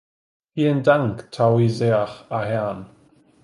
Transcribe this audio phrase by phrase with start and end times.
[0.55, 2.89] Vielen Dank, Taoiseach Ahern.